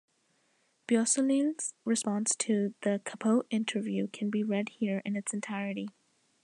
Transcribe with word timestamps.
Beausoleil's 0.87 1.75
response 1.85 2.35
to 2.37 2.73
the 2.81 3.03
Capote 3.05 3.45
interview 3.51 4.07
can 4.07 4.31
be 4.31 4.41
read 4.41 4.69
here 4.79 5.03
in 5.05 5.15
its 5.15 5.31
entirety. 5.31 5.89